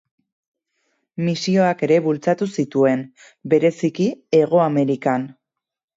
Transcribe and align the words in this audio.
Misioak 1.27 1.83
ere 1.87 1.99
bultzatu 2.07 2.49
zituen, 2.61 3.03
bereziki 3.53 4.09
Hego 4.39 4.63
Amerikan. 4.69 5.33